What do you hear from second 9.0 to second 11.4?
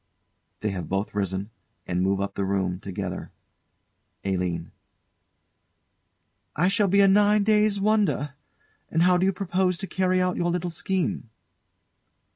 how do you propose to carry out your little scheme?